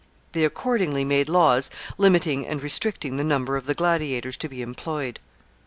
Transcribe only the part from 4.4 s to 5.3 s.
be employed.